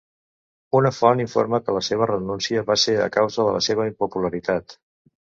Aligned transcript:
Una 0.77 0.91
font 0.99 1.19
informa 1.25 1.59
que 1.67 1.75
la 1.75 1.81
seva 1.87 2.07
renúncia 2.11 2.63
va 2.69 2.77
ser 2.85 2.95
a 3.03 3.09
causa 3.17 3.45
de 3.49 3.53
la 3.57 3.61
seva 3.67 3.85
impopularitat. 3.91 4.75